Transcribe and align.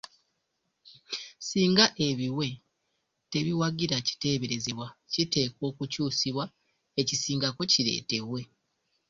Singa 1.47 1.85
ebiwe 2.07 2.47
tebiwagira 3.31 3.95
kiteeberezebwa, 4.07 4.87
kiteekwa 5.11 5.63
okukyusibwa 5.71 6.43
ekisingako 7.01 7.61
kireetebwe. 7.71 8.41